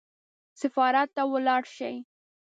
سفارت 0.61 1.09
ته 1.15 1.23
ولاړ 1.31 1.63
شي. 1.75 1.93